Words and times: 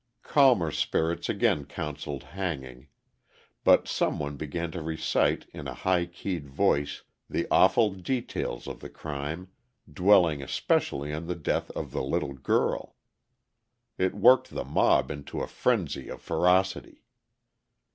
Calmer 0.23 0.71
spirits 0.71 1.29
again 1.29 1.63
counselled 1.65 2.23
hanging, 2.23 2.87
but 3.63 3.87
some 3.87 4.17
one 4.17 4.35
began 4.35 4.71
to 4.71 4.81
recite 4.81 5.45
in 5.53 5.67
a 5.67 5.75
high 5.75 6.07
keyed 6.07 6.49
voice 6.49 7.03
the 7.29 7.45
awful 7.51 7.91
details 7.91 8.65
of 8.65 8.79
the 8.79 8.89
crime, 8.89 9.49
dwelling 9.87 10.41
especially 10.41 11.13
on 11.13 11.27
the 11.27 11.35
death 11.35 11.69
of 11.75 11.91
the 11.91 12.01
little 12.01 12.33
girl. 12.33 12.95
It 13.99 14.15
worked 14.15 14.49
the 14.49 14.65
mob 14.65 15.11
into 15.11 15.39
a 15.41 15.45
frenzy 15.45 16.09
of 16.09 16.19
ferocity. 16.19 17.03